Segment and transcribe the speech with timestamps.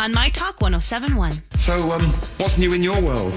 [0.00, 1.32] on My Talk 1071.
[1.58, 3.32] So, um, what's new in your world?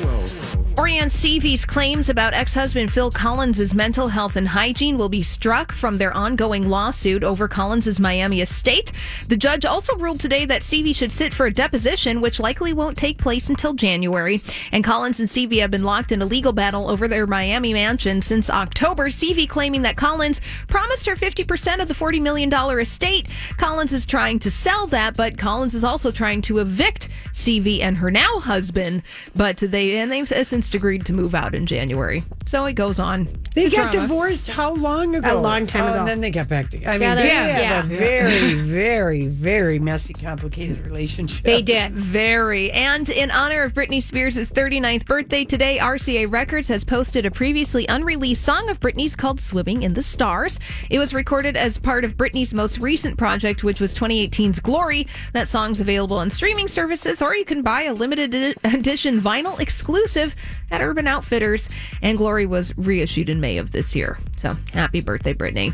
[0.75, 5.97] Orianne Cevey's claims about ex-husband Phil Collins' mental health and hygiene will be struck from
[5.97, 8.91] their ongoing lawsuit over Collins' Miami estate.
[9.29, 12.97] The judge also ruled today that Cevey should sit for a deposition, which likely won't
[12.97, 14.41] take place until January.
[14.73, 18.21] And Collins and Cevey have been locked in a legal battle over their Miami mansion
[18.21, 19.07] since October.
[19.07, 23.29] Cevey claiming that Collins promised her 50% of the $40 million estate.
[23.55, 27.97] Collins is trying to sell that, but Collins is also trying to evict Cevey and
[27.97, 29.03] her now husband.
[29.35, 32.23] But they and they've uh, since agreed to move out in January.
[32.45, 33.27] So it goes on.
[33.55, 34.07] They The got drama.
[34.07, 35.39] divorced how long ago?
[35.39, 35.99] A long time Oh, ago.
[35.99, 36.91] And then they got back together.
[36.91, 37.29] I mean, Yeah, they they-
[37.63, 37.95] have yeah.
[37.95, 41.43] a very, very, very messy, complicated relationship.
[41.45, 41.93] They did.
[41.93, 42.71] Very.
[42.71, 47.85] And in honor of Britney Spears' 39th birthday today, RCA Records has posted a previously
[47.87, 50.59] unreleased song of Britney's called Swimming in the Stars.
[50.89, 55.07] It was recorded as part of Britney's most recent project, which was 2018's Glory.
[55.31, 58.35] That song's available on streaming services, or you can buy a limited
[58.65, 60.35] edition vinyl exclusive
[60.71, 61.69] at Urban Outfitters.
[62.01, 64.17] And Glory was reissued in May of this year.
[64.37, 65.71] So happy birthday, Britney.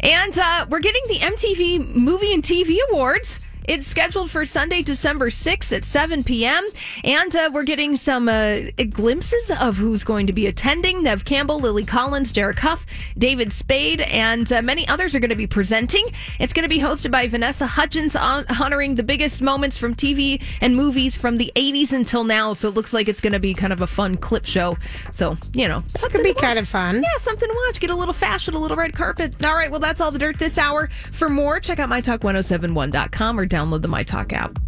[0.00, 3.40] And uh, we're getting the MTV Movie and TV Awards.
[3.68, 6.66] It's scheduled for Sunday, December 6th at 7 p.m.
[7.04, 11.02] And uh, we're getting some uh, glimpses of who's going to be attending.
[11.02, 12.86] Neve Campbell, Lily Collins, Derek Hough,
[13.18, 16.06] David Spade, and uh, many others are going to be presenting.
[16.38, 20.42] It's going to be hosted by Vanessa Hudgens, hon- honoring the biggest moments from TV
[20.62, 22.54] and movies from the 80s until now.
[22.54, 24.78] So it looks like it's going to be kind of a fun clip show.
[25.12, 26.42] So, you know, something Could be to watch.
[26.42, 27.02] kind of fun.
[27.02, 27.80] Yeah, something to watch.
[27.80, 29.44] Get a little fashion, a little red carpet.
[29.44, 30.88] All right, well, that's all the dirt this hour.
[31.12, 34.67] For more, check out mytalk1071.com or download the MyTalk app.